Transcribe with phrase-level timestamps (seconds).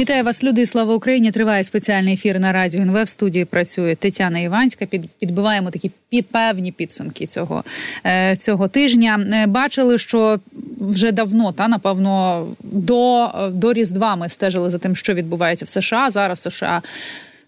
[0.00, 0.66] Вітаю вас, люди.
[0.66, 1.30] Слава Україні!
[1.30, 3.02] Триває спеціальний ефір на радіо НВ.
[3.02, 4.86] В студії працює Тетяна Іванська.
[4.86, 5.90] Під підбиваємо такі
[6.22, 7.64] певні підсумки цього
[8.06, 9.26] е, цього тижня.
[9.32, 10.40] Е, бачили, що
[10.80, 16.10] вже давно та напевно до, до Різдва ми стежили за тим, що відбувається в США.
[16.10, 16.82] Зараз США.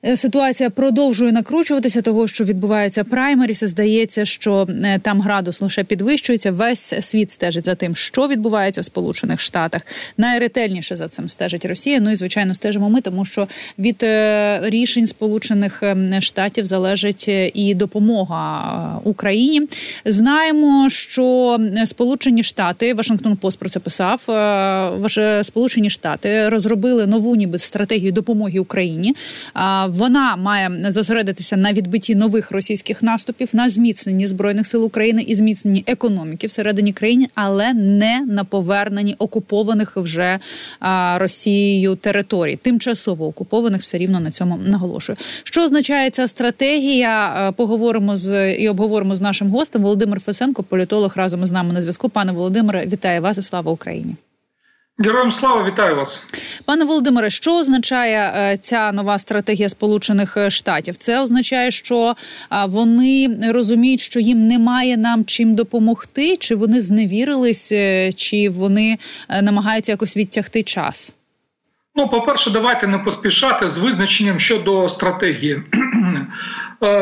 [0.07, 3.64] Е, ситуація продовжує накручуватися, того що відбувається праймеріс.
[3.64, 6.52] Здається, що е, там градус лише підвищується.
[6.52, 9.83] Весь світ стежить за тим, що відбувається в Сполучених Штатах.
[10.16, 12.01] Найретельніше за цим стежить Росія.
[12.01, 13.48] Ну і звичайно, стежимо ми, тому що
[13.79, 15.83] від е, рішень Сполучених
[16.21, 19.62] Штатів залежить і допомога Україні.
[20.05, 24.21] Знаємо, що Сполучені Штати Вашингтон Пост про це писав.
[25.43, 29.15] Сполучені Штати розробили нову ніби стратегію допомоги Україні
[29.92, 35.84] вона має зосередитися на відбитті нових російських наступів, на зміцненні збройних сил України і зміцненні
[35.87, 40.38] економіки всередині країни, але не на поверненні окупованих вже
[41.16, 45.16] Росією територій, тимчасово окупованих все рівно на цьому наголошую.
[45.45, 47.52] Що означає ця стратегія?
[47.57, 52.09] Поговоримо з і обговоримо з нашим гостем Володимир Фесенко, політолог разом із нами на зв'язку.
[52.09, 54.15] Пане Володимире, вітаю вас і слава Україні.
[54.98, 56.26] Героям слава вітаю вас,
[56.65, 57.30] пане Володимире.
[57.30, 60.96] Що означає е, ця нова стратегія Сполучених е, Штатів?
[60.96, 62.15] Це означає, що
[62.68, 68.98] вони розуміють, що їм немає нам чим допомогти, чи вони зневірились, е, чи вони
[69.43, 71.12] намагаються якось відтягти час?
[71.94, 75.62] Ну, по перше, давайте не поспішати з визначенням щодо стратегії.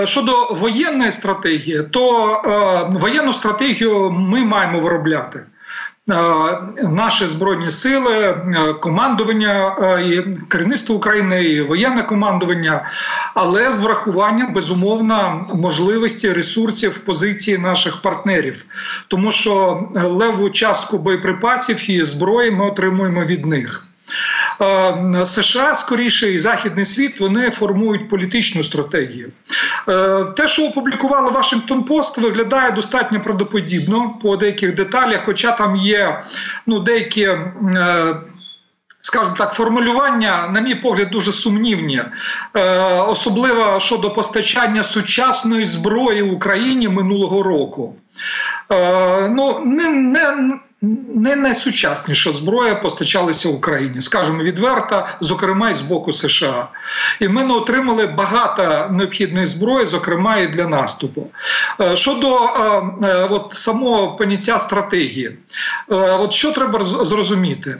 [0.04, 5.40] Щодо воєнної стратегії, то воєнну стратегію ми маємо виробляти.
[6.08, 6.12] Е,
[6.82, 12.90] наші збройні сили, е, командування е, і керівництво України, і воєнне командування,
[13.34, 18.64] але з врахуванням безумовно можливості ресурсів позиції наших партнерів,
[19.08, 23.89] тому що леву частку боєприпасів і зброї ми отримуємо від них.
[24.60, 29.32] Е, США скоріше і західний світ вони формують політичну стратегію.
[29.88, 36.22] Е, те, що опублікували Вашингтон Пост, виглядає достатньо правдоподібно по деяких деталях, хоча там є
[36.66, 37.22] ну деякі.
[37.22, 38.16] Е,
[39.02, 42.02] скажімо так, формулювання, на мій погляд, дуже сумнівні,
[43.06, 47.94] особливо щодо постачання сучасної зброї Україні минулого року.
[49.30, 56.68] Ну, не, не, не найсучасніша зброя постачалася Україні, скажімо відверто, зокрема і з боку США.
[57.20, 61.30] І ми не отримали багато необхідної зброї, зокрема і для наступу.
[61.80, 65.38] Е, щодо е, е, от самого поняття стратегії,
[65.88, 67.78] от що треба зрозуміти?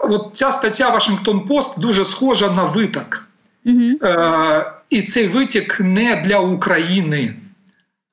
[0.00, 3.28] От ця стаття Вашингтон Пост дуже схожа на виток.
[3.66, 4.10] Угу.
[4.90, 7.34] І цей витік не для України,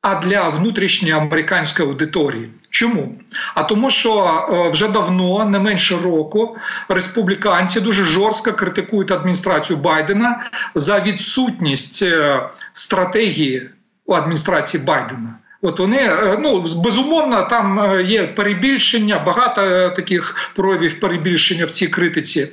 [0.02, 2.50] а для внутрішньої американської аудиторії.
[2.72, 3.16] Чому?
[3.56, 6.58] А тому, що е, вже давно, не менше року,
[6.90, 10.44] республіканці дуже жорстко критикують адміністрацію Байдена
[10.76, 12.42] за відсутність е,
[12.74, 13.70] стратегії
[14.06, 15.38] у адміністрації Байдена.
[15.64, 21.70] От вони е, ну безумовно там е, є перебільшення, багато е, таких проявів перебільшення в
[21.70, 22.48] цій критиці,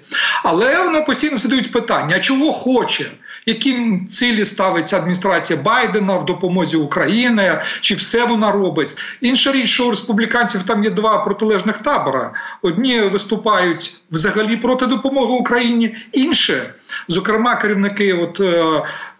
[0.44, 3.10] але вони постійно задають питання: чого хоче,
[3.46, 8.96] які цілі ставиться адміністрація Байдена в допомозі України, чи все вона робить?
[9.20, 12.32] Інша річ, що у республіканців там є два протилежних табора:
[12.62, 16.54] одні виступають взагалі проти допомоги Україні, інші,
[17.08, 18.40] зокрема, керівники от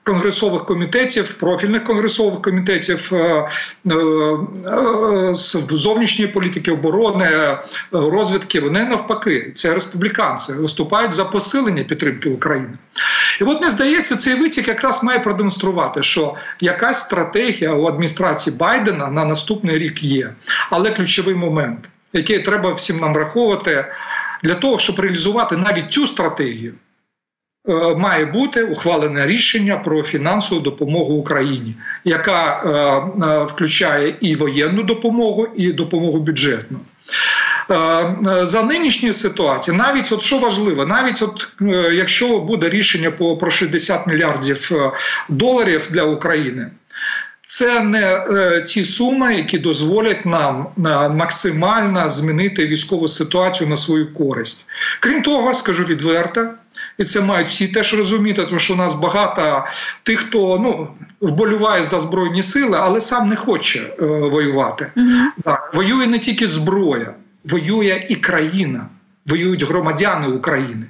[0.09, 3.49] конгресових комітетів, профільних конгресових комітетів е,
[3.87, 7.59] е, е, з зовнішньої політики оборони,
[7.93, 8.61] розвідки.
[8.61, 12.71] Вони навпаки, це республіканці, виступають за посилення підтримки України.
[13.41, 19.07] І от мені здається, цей витік якраз має продемонструвати, що якась стратегія у адміністрації Байдена
[19.07, 20.33] на наступний рік є,
[20.71, 23.85] але ключовий момент, який треба всім нам враховувати
[24.43, 26.75] для того, щоб реалізувати навіть цю стратегію.
[27.69, 31.75] Е, має бути ухвалене рішення про фінансову допомогу Україні,
[32.05, 36.79] яка е, е, включає і воєнну допомогу, і допомогу бюджетну.
[38.43, 41.49] За нинішньої ситуації, навіть от що важливо, навіть от
[41.93, 44.70] якщо буде рішення по про 60 мільярдів
[45.29, 46.70] доларів для України,
[47.47, 48.25] це не
[48.67, 50.67] ті суми, які дозволять нам
[51.17, 54.67] максимально змінити військову ситуацію на свою користь.
[55.00, 56.49] Крім того, скажу відверто
[56.99, 59.65] і це мають всі теж розуміти, тому що у нас багато
[60.03, 60.89] тих, хто ну
[61.21, 64.93] вболіває за збройні сили, але сам не хоче е, воювати.
[64.97, 65.06] Угу.
[65.45, 67.15] Так, воює не тільки зброя,
[67.45, 68.87] воює і країна,
[69.27, 70.87] воюють громадяни України.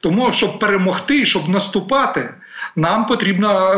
[0.00, 2.34] Тому щоб перемогти, щоб наступати,
[2.76, 3.72] нам потрібно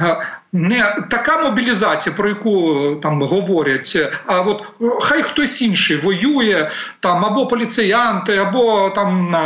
[0.00, 4.62] е, е, не така мобілізація, про яку там говорять, а от
[5.00, 6.70] хай хтось інший воює,
[7.00, 9.36] там або поліціянти, або там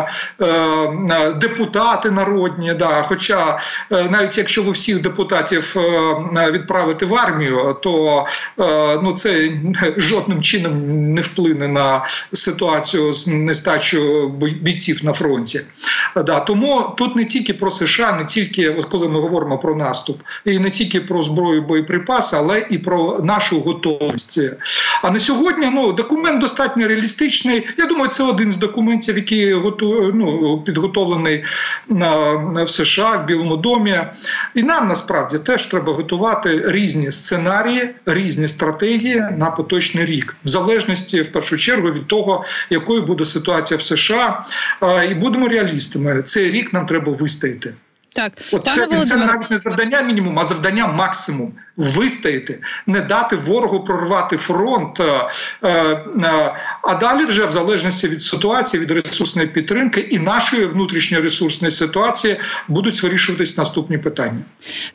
[0.41, 2.75] е, депутати народні.
[2.75, 3.02] Да.
[3.02, 3.61] Хоча
[3.93, 8.26] е, навіть якщо ви всіх депутатів е, відправите в армію, то
[8.61, 9.52] е, ну це
[9.97, 10.73] жодним чином
[11.14, 14.29] не вплине на ситуацію з нестачою
[14.62, 15.61] бійців на фронті.
[16.17, 16.41] Да.
[16.41, 20.58] Тому тут не тільки про США, не тільки от коли ми говоримо про наступ, і
[20.58, 24.40] не тільки про зброю боєприпаси, але і про нашу готовність.
[25.02, 27.69] А на сьогодні ну документ достатньо реалістичний.
[27.78, 31.44] Я думаю, це один з документів, який готу, ну, підготовлений
[31.88, 32.32] на,
[32.62, 34.00] в США в Білому домі.
[34.54, 41.20] І нам насправді теж треба готувати різні сценарії, різні стратегії на поточний рік, в залежності
[41.20, 44.44] в першу чергу від того, якою буде ситуація в США,
[45.10, 46.22] і будемо реалістами.
[46.22, 47.75] Цей рік нам треба вистояти.
[48.12, 53.85] Так, От це, це навіть не завдання мінімум, а завдання максимум вистояти, не дати ворогу
[53.85, 55.01] прорвати фронт.
[55.01, 55.31] Е,
[55.65, 61.71] е, а далі, вже в залежності від ситуації, від ресурсної підтримки і нашої внутрішньої ресурсної
[61.71, 62.37] ситуації
[62.69, 64.41] будуть вирішуватись наступні питання.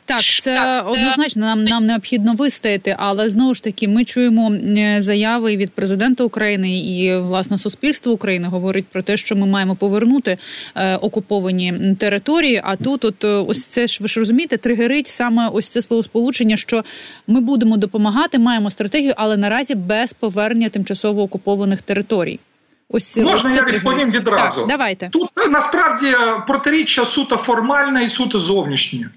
[0.04, 4.52] Так, це однозначно нам нам необхідно вистояти, але знову ж таки ми чуємо
[4.98, 10.38] заяви від президента України і власне суспільство України говорить про те, що ми маємо повернути
[10.74, 12.60] е, окуповані території.
[12.64, 16.84] А тут, от ось це ж ви ж розумієте, тригерить саме ось це словосполучення, що
[17.26, 22.40] ми будемо допомагати, маємо стратегію, але наразі без повернення тимчасово окупованих територій.
[22.88, 24.60] Ось можна ось я відповім відразу.
[24.60, 26.14] Так, Давайте тут насправді
[26.46, 29.10] протиріччя суто формальне і суто зовнішнє.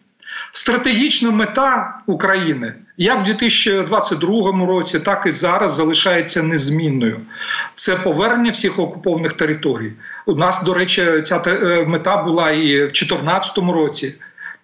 [0.51, 7.21] Стратегічна мета України як в 2022 році, так і зараз залишається незмінною.
[7.75, 9.93] Це повернення всіх окупованих територій.
[10.29, 14.15] У нас, до речі, ця е, мета була і в 2014 році.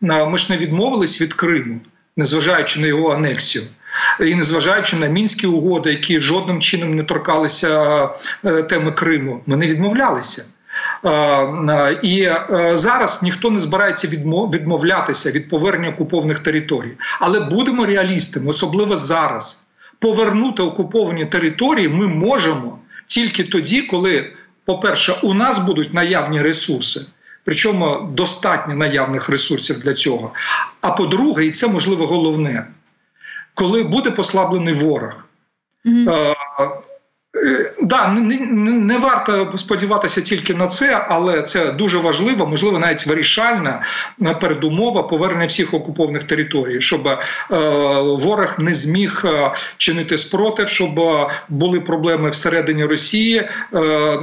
[0.02, 1.80] Ми ж не відмовились від Криму
[2.18, 3.66] незважаючи на його анексію.
[4.20, 8.04] І незважаючи на мінські угоди, які жодним чином не торкалися
[8.46, 10.46] е, теми Криму, ми не відмовлялися.
[11.04, 12.30] Е, е, і
[12.78, 19.66] зараз ніхто не збирається відмовлятися від повернення окупованих територій, але будемо реалістами, особливо зараз.
[20.00, 24.34] Повернути окуповані території ми можемо тільки тоді, коли,
[24.66, 27.06] по-перше, у нас будуть наявні ресурси
[27.46, 30.32] причому достатньо наявних ресурсів для цього.
[30.82, 32.68] А по-друге, і це можливо головне,
[33.54, 35.14] коли буде послаблений ворог.
[35.86, 36.36] Mm-hmm.
[37.36, 43.82] Е, да, не, варто сподіватися тільки на це, але це дуже важливо, можливо, навіть вирішальна
[44.22, 47.18] е, передумова повернення всіх окупованих територій, щоб е,
[48.02, 49.26] ворог не зміг
[49.78, 51.02] чинити спротив, щоб
[51.50, 53.50] були проблеми всередині Росії,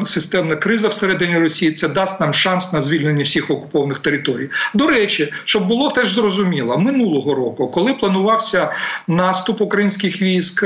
[0.04, 1.72] системна криза всередині Росії.
[1.72, 4.50] Це дасть нам шанс на звільнення всіх окупованих територій.
[4.74, 8.72] До речі, щоб було теж зрозуміло минулого року, коли планувався
[9.08, 10.64] наступ українських військ.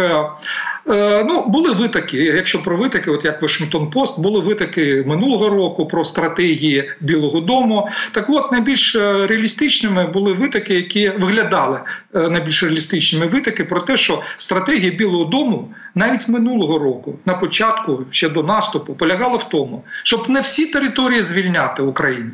[0.89, 5.87] Е, ну, були витоки, якщо про витоки, от як Вашингтон Пост, були витоки минулого року
[5.87, 7.89] про стратегії Білого Дому.
[8.13, 11.81] Так от найбільш е, реалістичними були витоки, які виглядали
[12.15, 18.05] е, найбільш реалістичними витоки про те, що стратегія Білого Дому навіть минулого року, на початку
[18.11, 22.31] ще до наступу, полягала в тому, щоб не всі території звільняти Україну,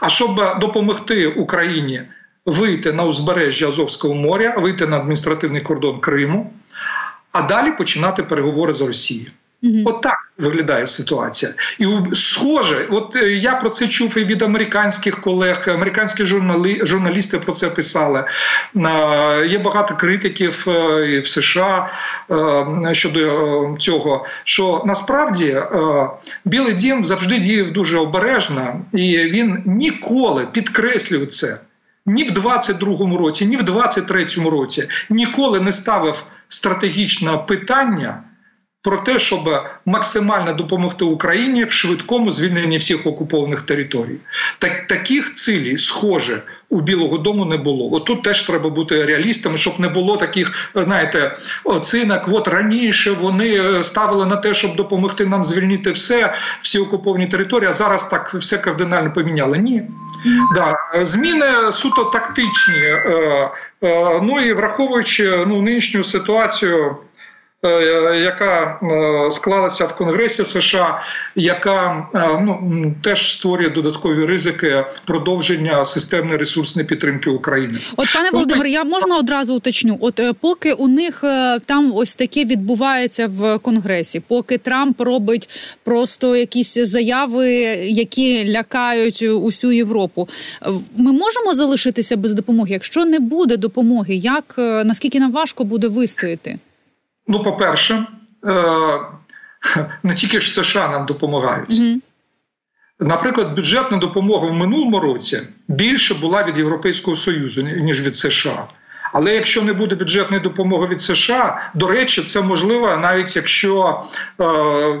[0.00, 2.02] а щоб допомогти Україні
[2.46, 6.52] вийти на узбережжя Азовського моря, вийти на адміністративний кордон Криму
[7.34, 9.30] а далі починати переговори з Росією.
[9.62, 9.82] Mm-hmm.
[9.84, 15.20] От так виглядає ситуація, і схоже, от е, я про це чув і від американських
[15.20, 15.64] колег.
[15.68, 18.24] Американські журнали, журналісти про це писали.
[19.48, 21.90] Є багато критиків е, і в США
[22.30, 24.26] е, щодо цього.
[24.44, 25.62] Що насправді
[26.44, 31.58] Білий Дім завжди діяв дуже обережно, і він ніколи підкреслює це.
[32.06, 38.22] Ні в 22-му році, ні в 23-му році ніколи не ставив стратегічне питання
[38.84, 44.16] про те, щоб максимально допомогти Україні в швидкому звільненні всіх окупованих територій.
[44.58, 47.94] Так таких цілей, схоже, у Білого Дому не було.
[47.94, 52.28] От тут теж треба бути реалістами, щоб не було таких, знаєте, оцінок.
[52.28, 57.70] От раніше вони е, ставили на те, щоб допомогти нам звільнити все, всі окуповані території.
[57.70, 59.58] А зараз так все кардинально поміняли.
[59.58, 59.82] Ні,
[60.54, 60.74] да
[61.04, 62.96] зміни суто тактичні.
[63.84, 66.96] Е, ну і враховуючи ну нинішню ситуацію.
[67.64, 71.02] Е, яка е, склалася в Конгресі США,
[71.34, 77.78] яка е, ну теж створює додаткові ризики продовження системної ресурсної підтримки України.
[77.96, 79.98] От пане Володимир, я можна одразу уточню.
[80.00, 81.24] От поки у них
[81.66, 85.48] там ось таке відбувається в Конгресі, поки Трамп робить
[85.84, 87.50] просто якісь заяви,
[87.84, 90.28] які лякають усю Європу,
[90.96, 92.72] ми можемо залишитися без допомоги.
[92.72, 96.58] Якщо не буде допомоги, як наскільки нам важко буде вистояти?
[97.26, 98.06] Ну, по-перше,
[98.44, 99.00] е,
[100.02, 101.70] не тільки ж США нам допомагають.
[101.70, 102.00] Mm-hmm.
[103.00, 108.66] Наприклад, бюджетна допомога в минулому році більше була від Європейського Союзу, ніж від США.
[109.14, 114.02] Але якщо не буде бюджетної допомоги від США, до речі, це можливо, навіть якщо
[114.40, 114.44] е,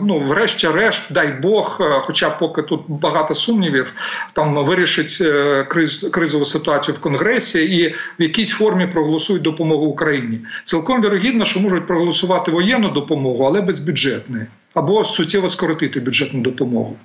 [0.02, 3.94] ну, врешті-решт, дай Бог, е, хоча поки тут багато сумнівів,
[4.32, 10.40] там вирішить е, криз, кризову ситуацію в Конгресі і в якійсь формі проголосують допомогу Україні.
[10.64, 16.96] Цілком вірогідно, що можуть проголосувати воєнну допомогу, але без бюджетної або суттєво скоротити бюджетну допомогу.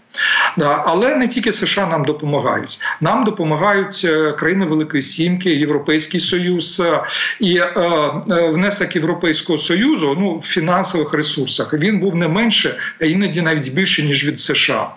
[0.86, 2.80] Але не тільки США нам допомагають.
[3.02, 7.04] Нам допомагають е, країни Великої Сімки, Європейський Союз е,
[7.40, 7.72] і е,
[8.54, 14.04] внесок Європейського союзу ну в фінансових ресурсах він був не менше, а іноді навіть більше
[14.04, 14.90] ніж від США.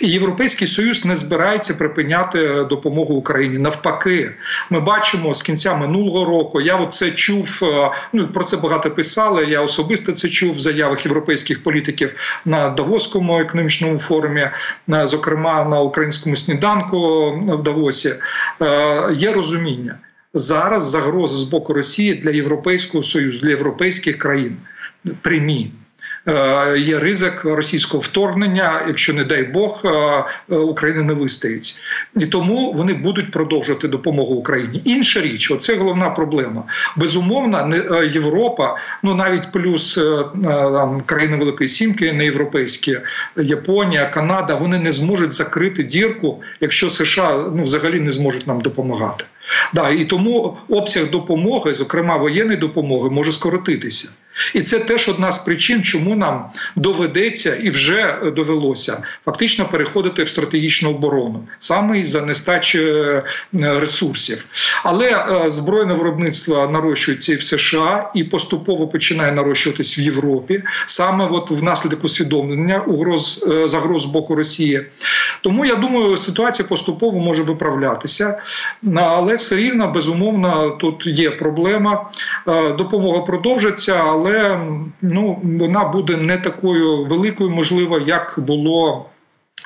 [0.00, 3.58] І Європейський Союз не збирається припиняти допомогу Україні.
[3.58, 4.30] Навпаки,
[4.70, 6.60] ми бачимо з кінця минулого року.
[6.60, 7.62] Я це чув.
[8.12, 9.46] Ну про це багато писали.
[9.46, 14.50] Я особисто це чув в заявах європейських політиків на Давоському економічному форумі,
[14.88, 18.14] зокрема на українському сніданку в Давосі,
[18.62, 19.98] е, є розуміння.
[20.34, 24.56] Зараз загрози з боку Росії для Європейського союзу, для європейських країн
[25.22, 25.72] прямі.
[26.28, 29.88] Е, є ризик російського вторгнення, якщо не дай Бог е,
[30.50, 31.80] е, Україна не вистоїть,
[32.16, 34.82] і тому вони будуть продовжувати допомогу Україні.
[34.84, 36.64] Інша річ, оце головна проблема.
[36.96, 37.76] Безумовно,
[38.14, 40.00] Європа, ну навіть плюс
[40.44, 42.98] там, країни Великої Сімки, не європейські,
[43.36, 49.24] Японія, Канада, вони не зможуть закрити дірку, якщо США ну взагалі не зможуть нам допомагати.
[49.72, 54.08] Да, І тому обсяг допомоги, зокрема воєнної допомоги, може скоротитися.
[54.54, 56.44] І це теж одна з причин, чому нам
[56.76, 64.46] доведеться і вже довелося фактично переходити в стратегічну оборону саме із за нестачі е, ресурсів.
[64.84, 71.28] Але е, збройне виробництво нарощується і в США і поступово починає нарощуватись в Європі, саме
[71.32, 74.86] от внаслідок усвідомлення угроз е, загроз з боку Росії.
[75.42, 78.42] Тому я думаю, ситуація поступово може виправлятися,
[78.96, 82.10] але все рівно безумовно тут є проблема.
[82.78, 84.60] Допомога продовжиться, але але
[85.02, 89.06] ну вона буде не такою великою, можливо, як було.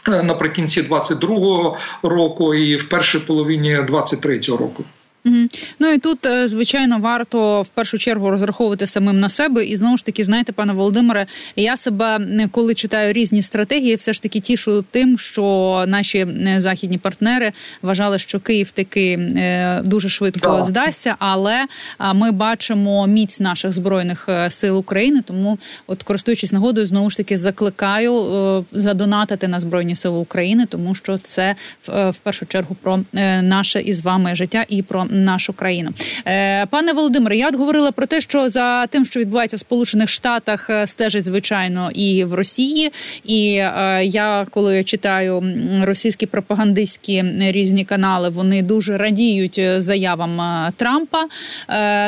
[0.08, 4.84] Е, наприкінці 22-го року і в першій половині 23-го року.
[5.24, 5.36] Угу.
[5.78, 9.64] Ну і тут, е, звичайно, варто в першу чергу розраховувати самим на себе.
[9.64, 11.26] І знову ж таки, знаєте, пане Володимире,
[11.56, 16.26] я себе коли читаю різні стратегії, все ж таки тішу тим, що наші
[16.58, 17.52] західні партнери
[17.82, 20.62] вважали, що Київ таки е, дуже швидко да.
[20.62, 21.66] здасться, але
[22.14, 25.22] ми бачимо міць наших збройних е, сил України.
[25.26, 31.18] Тому, от користуючись нагодою, знову ж таки закликаю задонатити на збройні сили України, тому що
[31.18, 31.54] це
[31.88, 33.00] в першу чергу про
[33.42, 35.90] наше із вами життя і про нашу країну.
[36.26, 40.08] Е, пане Володимире, я от говорила про те, що за тим, що відбувається в Сполучених
[40.08, 42.92] Штатах, е, стежить звичайно і в Росії.
[43.24, 45.44] І е, я коли читаю
[45.82, 50.40] російські пропагандистські різні канали, вони дуже радіють заявам
[50.76, 51.24] Трампа.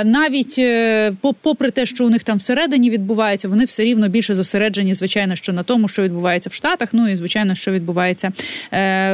[0.04, 0.60] Навіть
[1.40, 5.52] попри те, що у них там всередині відбувається, вони все рівно більше зосереджені, звичайно, що
[5.52, 8.32] на тому, що відбувається в Штатах, ну і звичайно, що відбувається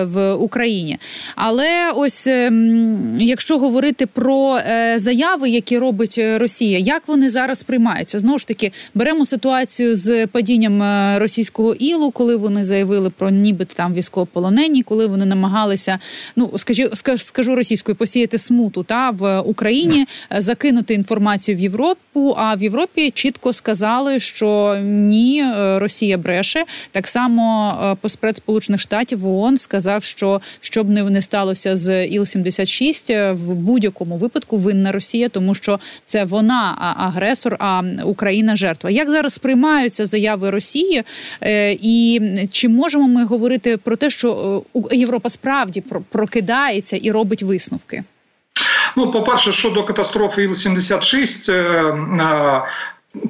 [0.03, 0.99] в Україні.
[1.37, 7.31] Але ось ем, якщо говорити говорити про е, заяви, які робить е, Росія, як вони
[7.31, 8.19] зараз приймаються?
[8.19, 13.75] Знову ж таки, беремо ситуацію з падінням е, російського ілу, коли вони заявили про нібито
[13.75, 15.99] там військовополонені, коли вони намагалися,
[16.37, 20.07] ну скажу, скажу російською, посіяти смуту та в Україні,
[20.39, 22.35] закинути інформацію в Європу.
[22.37, 26.65] А в Європі чітко сказали, що ні, Росія бреше.
[26.91, 33.55] Так само поспред Сполучених Штатів ООН сказав, що щоб не сталося з Іл 76 в
[33.71, 38.91] будь-якому випадку винна Росія, тому що це вона агресор, а Україна жертва.
[38.91, 41.03] Як зараз сприймаються заяви Росії,
[41.41, 42.21] е, і
[42.53, 48.05] чи можемо ми говорити про те, що е, Європа справді прокидається і робить висновки?
[48.97, 51.51] Ну, по перше, щодо катастрофи Іл-76,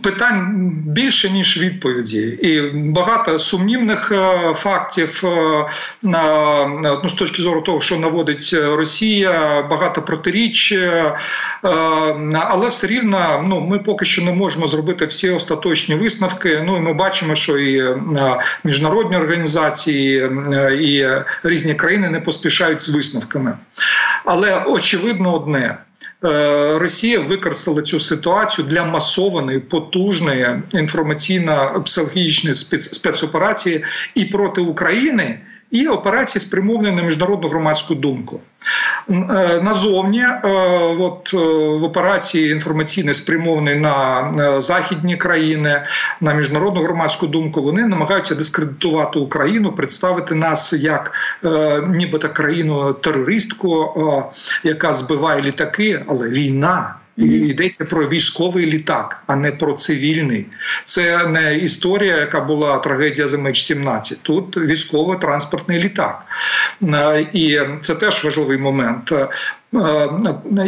[0.03, 2.61] Питань більше ніж відповіді, і
[2.91, 5.67] багато сумнівних е, фактів е,
[7.03, 11.15] ну, з точки зору того, що наводить Росія, багато протиріч, е,
[12.33, 16.63] але все рівно ну ми поки що не можемо зробити всі остаточні висновки.
[16.67, 17.97] Ну і ми бачимо, що і
[18.65, 20.31] міжнародні організації
[20.81, 21.09] і
[21.49, 23.53] різні країни не поспішають з висновками.
[24.25, 25.79] Але очевидно, одне.
[26.25, 33.85] Е, Росія використала цю ситуацію для масованої потужної інформаційно-психологічної спецоперації
[34.15, 35.39] і проти України
[35.71, 38.41] і операції спрямовані на міжнародну громадську думку.
[39.11, 40.49] Е, назовні, е,
[40.99, 41.37] от е,
[41.79, 45.83] в операції інформаційної спрямовані на західні країни,
[46.21, 51.13] на міжнародну громадську думку, вони намагаються дискредитувати Україну, представити нас як
[51.89, 53.95] нібито країну терористку,
[54.65, 56.95] яка збиває літаки, але війна.
[57.21, 60.47] І йдеться про військовий літак, а не про цивільний.
[60.85, 66.27] Це не історія, яка була трагедія за меч 17 Тут військово-транспортний літак,
[66.83, 69.13] е, і це теж важливий момент.
[69.13, 69.29] Е,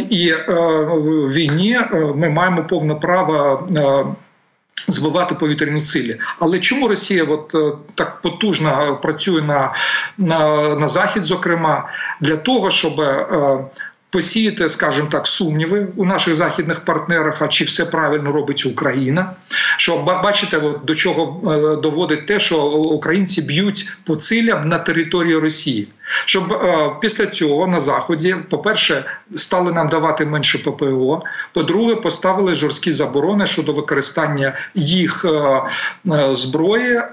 [0.09, 0.45] і е,
[0.89, 1.79] в війні
[2.15, 3.67] ми маємо повне право.
[4.87, 7.55] Збивати повітряні цілі, але чому Росія от
[7.95, 9.73] так потужно працює на
[10.17, 11.25] на, на захід?
[11.25, 11.89] Зокрема,
[12.21, 13.01] для того, щоб
[14.13, 19.35] посіяти, скажімо так, сумніви у наших західних партнерів, а чи все правильно робить Україна.
[19.77, 25.37] Що бачите, от, до чого е, доводить те, що українці б'ють по цілям на території
[25.37, 25.87] Росії
[26.25, 29.05] щоб е, після цього на заході, по-перше,
[29.35, 31.23] стали нам давати менше ППО.
[31.53, 35.61] По-друге, поставили жорсткі заборони щодо використання їх е,
[36.13, 37.07] е, зброї е,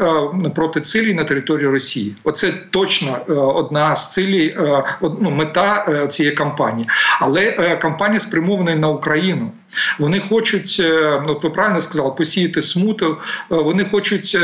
[0.55, 2.15] проти цілей на території Росії.
[2.25, 6.89] Оце точно е, одна з цілей, е, ну, мета цієї кампанії.
[7.21, 9.53] Але кампанія спрямована на Україну.
[9.99, 10.83] Вони хочуть,
[11.27, 13.17] ну ви правильно сказали, посіяти смуту.
[13.49, 14.39] Вони хочуть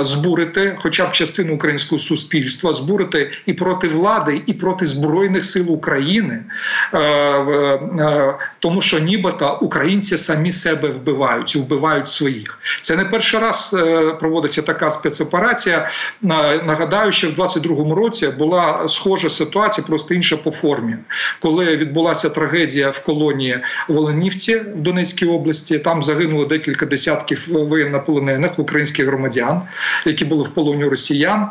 [0.00, 6.44] збурити, хоча б частину українського суспільства, збурити і проти влади і проти збройних сил України,
[6.92, 12.58] е, е, тому що нібито українці самі себе вбивають вбивають своїх.
[12.80, 15.90] Це не перший раз е, проводиться така спецоперація.
[16.22, 20.96] Нагадаю, що в 22-му році була схожа ситуація, просто інша по формі,
[21.40, 25.78] коли відбулася трагедія в колонії Волонівці в Донецькій області.
[25.78, 29.62] Там загинуло декілька десятків воєннополонених українських громадян,
[30.06, 31.48] які були в полоні росіян.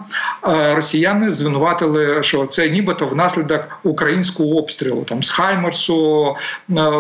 [0.76, 6.36] Росіяни звинуватили що це нібито внаслідок українського обстрілу там з Хаймерсу е,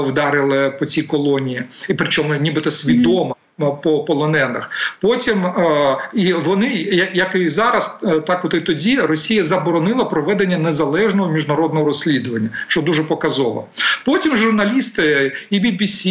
[0.07, 3.35] вдарили по цій колонії, і причому нібито свідомо.
[3.61, 4.69] Е, по полонених.
[5.01, 6.67] Потім е, і вони,
[7.13, 12.81] як і зараз, е, так от і тоді Росія заборонила проведення незалежного міжнародного розслідування, що
[12.81, 13.67] дуже показово.
[14.05, 16.07] Потім журналісти і BBC,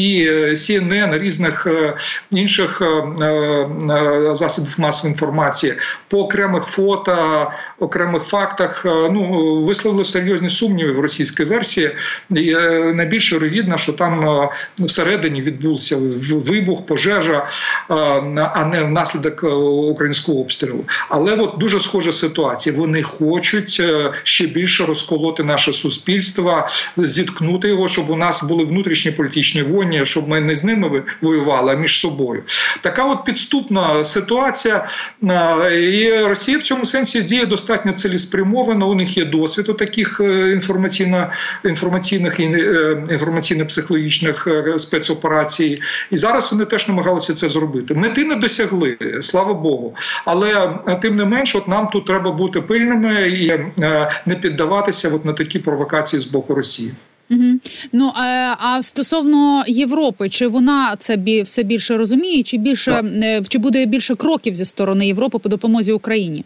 [0.53, 1.67] CNN, різних
[2.31, 2.83] інших
[4.33, 5.75] засобів масової інформації
[6.09, 11.91] по окремих фото, окремих фактах ну висловили серйозні сумніви в російській версії.
[12.31, 12.55] І
[12.95, 15.97] Найбільш вірогідно, що там всередині відбувся
[16.33, 17.49] вибух, пожежа ворожа,
[18.55, 20.85] а не внаслідок е, українського обстрілу.
[21.09, 22.77] Але от дуже схожа ситуація.
[22.77, 29.11] Вони хочуть е, ще більше розколоти наше суспільство, зіткнути його, щоб у нас були внутрішні
[29.11, 32.43] політичні воїни, щоб ми не з ними воювали, а між собою.
[32.81, 34.89] Така от підступна ситуація,
[35.73, 38.89] і Росія в цьому сенсі діє достатньо цілеспрямовано.
[38.89, 41.31] У них є досвід у таких е, інформаційно
[41.65, 45.83] інформаційних і інформаційно-психологічних спецоперацій.
[46.11, 47.95] І зараз вони теж намагалися намагалися це зробити.
[47.95, 49.95] Мети не досягли, слава Богу.
[50.25, 55.11] Але е, тим не менш, от нам тут треба бути пильними і е, не піддаватися
[55.15, 56.93] от на такі провокації з боку Росії.
[57.31, 57.59] Угу.
[57.93, 63.03] Ну а, е, а стосовно Європи, чи вона це бі все більше розуміє, чи більше
[63.49, 66.45] чи буде більше кроків зі сторони Європи по допомозі Україні?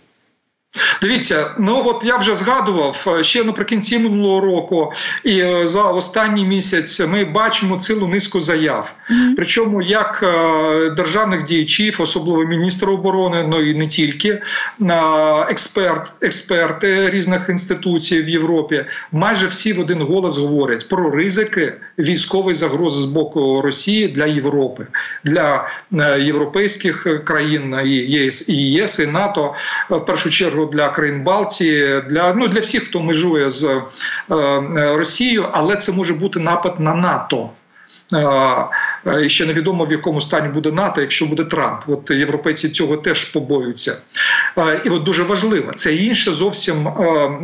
[1.03, 4.93] Дивіться, ну от я вже згадував е, ще наприкінці минулого року,
[5.25, 8.95] і е, за останній місяць ми бачимо цілу низку заяв.
[9.11, 9.33] Mm-hmm.
[9.37, 14.43] Причому як е, державних діячів, особливо міністра оборони, ну і не тільки
[15.49, 22.55] експерт, експерти різних інституцій в Європі, майже всі в один голос говорять про ризики військової
[22.55, 24.87] загрози з боку Росії для Європи,
[25.25, 25.69] для
[26.19, 29.55] європейських країн і ЄС і ЄС і НАТО
[29.91, 33.81] в першу чергу для країн Балтії, для ну для всіх, хто межує з е,
[34.97, 37.51] Росією, але це може бути напад на НАТО.
[39.07, 41.83] Е, І ще невідомо в якому стані буде НАТО, якщо буде Трамп.
[41.87, 43.97] От європейці цього теж побоюються.
[44.85, 46.89] І от дуже важливо, це інше зовсім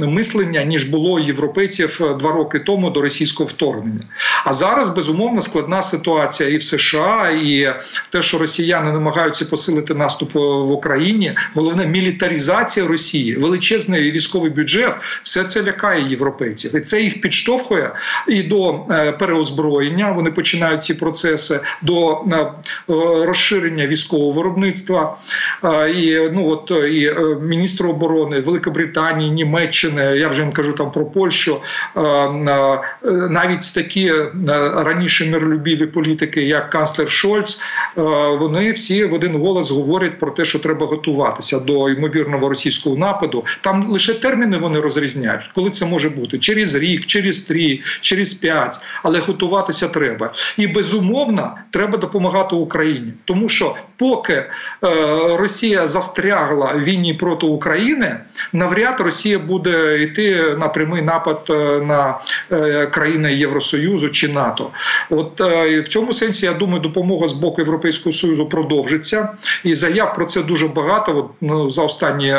[0.00, 4.02] мислення ніж було європейців два роки тому до російського вторгнення.
[4.44, 7.74] А зараз безумовно складна ситуація і в США, і
[8.10, 11.36] те, що росіяни намагаються посилити наступ в Україні.
[11.54, 17.92] Головне мілітарізація Росії, величезний військовий бюджет, все це лякає європейців, і це їх підштовхує
[18.28, 20.12] і до е, переозброєння.
[20.12, 21.51] Вони починають ці процеси
[21.82, 22.46] до е,
[23.26, 25.16] розширення військового виробництва.
[25.94, 31.04] І ну от і е, міністр оборони Великобританії, Німеччини, я вже не кажу там про
[31.04, 31.60] Польщу,
[33.30, 34.12] навіть такі
[34.76, 37.60] раніше миролюбіві політики, як канцлер Шольц,
[38.38, 43.44] вони всі в один голос говорять про те, що треба готуватися до ймовірного російського нападу.
[43.60, 48.80] Там лише терміни вони розрізняють, коли це може бути через рік, через три, через п'ять,
[49.02, 50.32] але готуватися треба.
[50.56, 51.31] І безумовно
[51.70, 54.46] треба допомагати Україні, тому що поки е,
[55.36, 58.16] Росія застрягла в війні проти України,
[58.52, 62.18] навряд Росія буде йти на прямий напад е, на
[62.52, 64.70] е, країни Євросоюзу чи НАТО.
[65.10, 69.28] От в цьому сенсі я думаю, допомога з боку Європейського союзу продовжиться,
[69.64, 71.16] і заяв про це дуже багато.
[71.16, 72.34] От, ну, за останні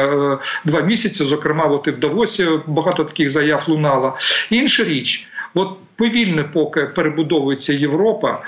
[0.65, 4.17] два місяці, зокрема, от і в Давосі багато таких заяв лунало.
[4.49, 5.27] Інша річ.
[5.53, 8.41] От повільно поки перебудовується Європа,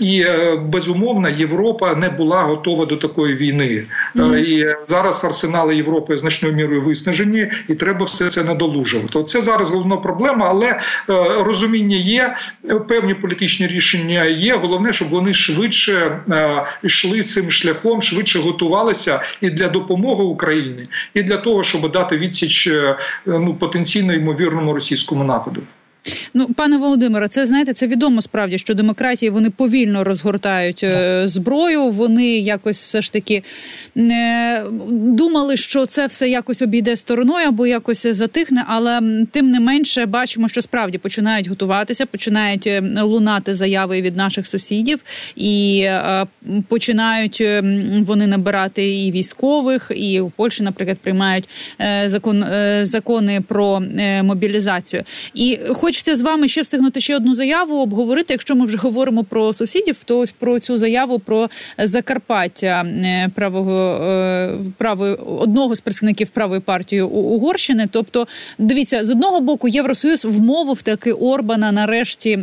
[0.00, 3.86] і е, безумовно Європа не була готова до такої війни.
[4.16, 4.36] Mm-hmm.
[4.36, 9.24] І зараз арсенали Європи значною мірою виснажені, і треба все це надолужувати.
[9.24, 10.78] Це зараз головна проблема, але е,
[11.44, 12.36] розуміння є,
[12.88, 14.56] певні політичні рішення є.
[14.56, 16.20] Головне, щоб вони швидше
[16.82, 22.68] йшли цим шляхом, швидше готувалися і для допомоги Україні, і для того, щоб дати відсіч
[23.26, 25.62] ну потенційно ймовірному російському нападу.
[26.34, 31.90] Ну, пане Володимире, це знаєте, це відомо справді, що демократії вони повільно розгортають е, зброю.
[31.90, 33.42] Вони якось все ж таки
[33.96, 38.64] е, думали, що це все якось обійде стороною або якось затихне.
[38.66, 44.46] Але тим не менше бачимо, що справді починають готуватися, починають е, лунати заяви від наших
[44.46, 45.00] сусідів,
[45.36, 46.26] і е,
[46.68, 47.42] починають
[48.00, 51.48] вони набирати і військових, і в Польщі, наприклад, приймають
[52.06, 52.44] закон
[52.82, 53.82] закони про
[54.22, 55.02] мобілізацію.
[55.34, 55.58] І
[55.92, 58.34] хочеться з вами ще встигнути ще одну заяву обговорити.
[58.34, 64.04] Якщо ми вже говоримо про сусідів, то ось про цю заяву про Закарпаття е, правого
[64.04, 67.88] е, правої одного з представників правої партії Угорщини.
[67.90, 68.26] Тобто,
[68.58, 72.36] дивіться, з одного боку, Євросоюз вмовив таки Орбана нарешті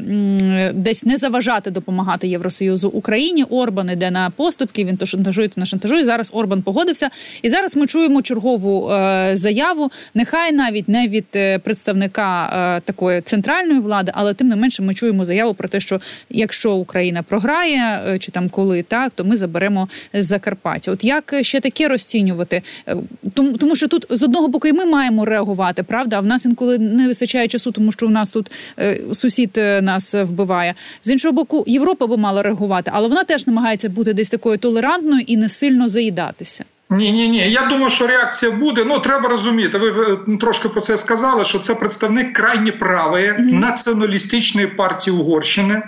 [0.74, 3.44] десь не заважати допомагати Євросоюзу Україні.
[3.44, 4.86] Орбан іде на поступки.
[4.86, 6.06] Він то шантажує, то не шантажує.
[6.06, 7.10] Зараз Орбан погодився,
[7.42, 9.92] і зараз ми чуємо чергову е, заяву.
[10.14, 13.39] Нехай навіть не від представника такої центральної
[13.82, 16.00] влади, але тим не менше ми чуємо заяву про те, що
[16.30, 20.92] якщо Україна програє е, чи там коли так, то ми заберемо Закарпаття.
[20.92, 22.62] От як ще таке розцінювати?
[22.88, 22.96] Е,
[23.34, 26.18] тому, тому що тут з одного боку і ми маємо реагувати, правда?
[26.18, 30.14] А в нас інколи не вистачає часу, тому що у нас тут е, сусід нас
[30.14, 30.74] вбиває.
[31.04, 35.24] З іншого боку, Європа би мала реагувати, але вона теж намагається бути десь такою толерантною
[35.28, 36.66] і не сильно заїдатися.
[36.90, 37.52] Ні, ні, ні.
[37.52, 38.84] Я думаю, що реакція буде.
[38.86, 39.78] Ну треба розуміти.
[39.78, 41.46] Ви трошки про це сказали.
[41.46, 43.54] Що це представник крайні правої mm-hmm.
[43.54, 45.82] націоналістичної партії Угорщини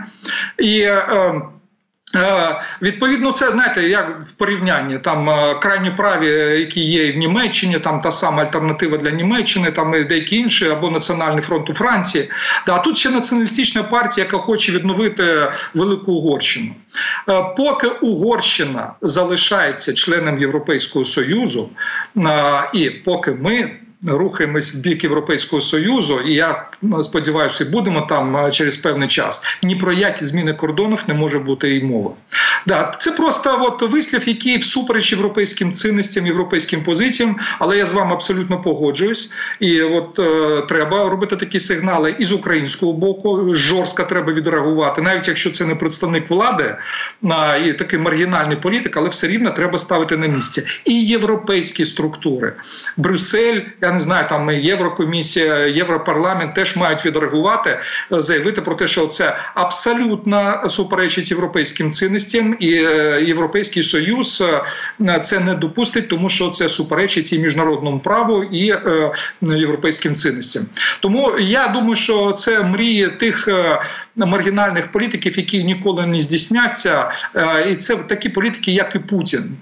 [0.59, 0.81] і.
[0.81, 1.41] Е, Е,
[2.81, 6.27] відповідно, це знаєте, як в порівнянні там е, крайні праві,
[6.59, 10.89] які є в Німеччині, там та сама альтернатива для Німеччини, там і деякі інші, або
[10.89, 12.29] Національний фронт у Франції.
[12.65, 16.75] Да, тут ще націоналістична партія, яка хоче відновити велику Угорщину.
[17.29, 21.69] Е, поки Угорщина залишається членом Європейського союзу,
[22.73, 23.71] і поки ми
[24.07, 26.65] рухаємось в бік Європейського союзу, і я
[27.03, 29.43] сподіваюся, будемо там е, через певний час.
[29.63, 32.11] Ні про які зміни кордонів не може бути і мови.
[32.67, 38.13] Да, це просто от вислів, який всупереч європейським цінностям, європейським позиціям, але я з вами
[38.13, 39.33] абсолютно погоджуюсь.
[39.59, 43.55] І от е, треба робити такі сигнали і з українського боку.
[43.55, 46.75] Жорстко треба відреагувати, навіть якщо це не представник влади
[47.29, 52.53] а, і такий маргінальний політик, але все рівно треба ставити на місце і європейські структури.
[52.97, 59.37] Брюссель, не знаю, там Єврокомісія, Європарламент теж мають відреагувати, е, заявити про те, що це
[59.53, 64.43] абсолютно суперечить європейським цінностям, і е, Європейський Союз
[65.01, 68.75] е, це не допустить, тому що це суперечить і міжнародному праву і
[69.41, 70.63] європейським цінностям.
[70.99, 73.49] Тому я думаю, що це мрії тих
[74.15, 77.11] маргінальних політиків, які ніколи не здійсняться,
[77.69, 79.57] і це такі політики, як і Путін.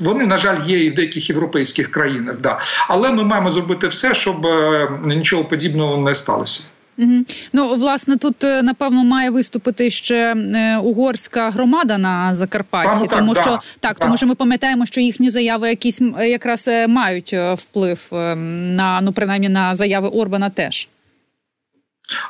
[0.00, 2.40] Вони на жаль є і в деяких європейських країнах.
[2.40, 2.58] Да.
[2.88, 6.64] Але ми маємо зробити все, щоб е, нічого подібного не сталося.
[6.98, 7.12] Угу.
[7.52, 13.34] Ну власне тут е, напевно має виступити ще е, угорська громада на Закарпатті, так, тому
[13.34, 14.04] що да, так, да.
[14.04, 18.00] тому що ми пам'ятаємо, що їхні заяви якісь якраз мають вплив
[18.46, 20.88] на ну принаймні на заяви Орбана теж.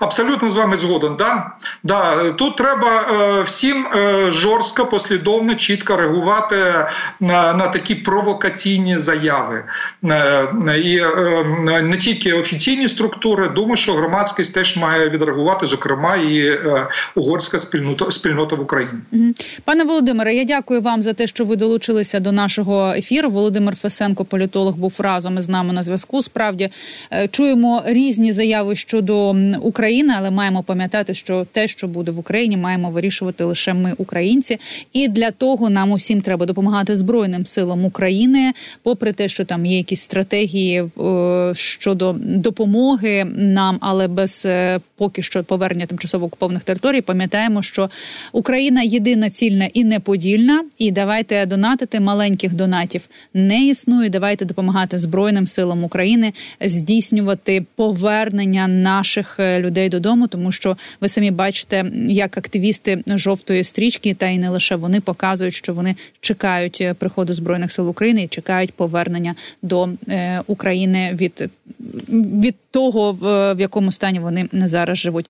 [0.00, 1.16] Абсолютно з вами згоден.
[1.16, 1.52] Да?
[1.82, 2.32] Да.
[2.32, 6.56] Тут треба е, всім е, жорстко, послідовно, чітко реагувати
[7.20, 9.64] на, на такі провокаційні заяви.
[10.04, 11.00] Е, і
[11.82, 16.60] не тільки офіційні структури, думаю, що громадськість теж має відреагувати, зокрема, і
[17.14, 18.92] угорська спільнота спільнота в Україні.
[19.64, 23.30] Пане Володимире, я дякую вам за те, що ви долучилися до нашого ефіру.
[23.30, 26.22] Володимир Фесенко, політолог, був разом із нами на зв'язку.
[26.22, 26.70] Справді
[27.30, 29.71] чуємо різні заяви щодо України,
[30.18, 34.58] але маємо пам'ятати, що те, що буде в Україні, маємо вирішувати лише ми, українці,
[34.92, 39.76] і для того нам усім треба допомагати збройним силам України, попри те, що там є
[39.76, 47.00] якісь стратегії е, щодо допомоги нам, але без е, поки що повернення тимчасово окупованих територій.
[47.00, 47.90] Пам'ятаємо, що
[48.32, 50.64] Україна єдина цільна і неподільна.
[50.78, 54.08] І давайте донатити маленьких донатів не існує.
[54.08, 61.30] Давайте допомагати збройним силам України здійснювати повернення наших е, людей додому, тому що ви самі
[61.30, 66.94] бачите, як активісти жовтої стрічки, та й не лише вони показують, що вони чекають е,
[66.94, 71.50] приходу збройних сил України і чекають повернення до е, України від,
[72.44, 75.20] від того, в, в якому стані вони зараз живуть.